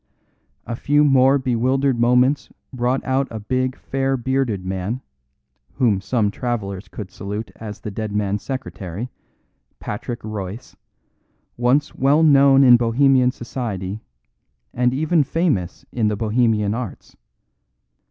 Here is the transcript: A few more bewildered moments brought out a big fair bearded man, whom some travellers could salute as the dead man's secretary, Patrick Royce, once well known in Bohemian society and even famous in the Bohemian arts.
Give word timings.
A 0.65 0.75
few 0.75 1.03
more 1.03 1.37
bewildered 1.37 1.99
moments 1.99 2.49
brought 2.73 3.05
out 3.05 3.27
a 3.29 3.39
big 3.39 3.75
fair 3.77 4.17
bearded 4.17 4.65
man, 4.65 5.01
whom 5.73 6.01
some 6.01 6.31
travellers 6.31 6.87
could 6.87 7.11
salute 7.11 7.51
as 7.57 7.81
the 7.81 7.91
dead 7.91 8.11
man's 8.11 8.41
secretary, 8.41 9.11
Patrick 9.79 10.23
Royce, 10.23 10.75
once 11.55 11.93
well 11.93 12.23
known 12.23 12.63
in 12.63 12.77
Bohemian 12.77 13.29
society 13.29 14.01
and 14.73 14.91
even 14.91 15.21
famous 15.23 15.85
in 15.91 16.07
the 16.07 16.15
Bohemian 16.17 16.73
arts. 16.73 17.15